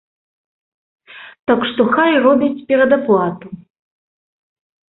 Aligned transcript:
Так 1.51 1.59
што 1.73 1.81
хай 1.97 2.11
робяць 2.25 2.65
перадаплату. 2.73 3.47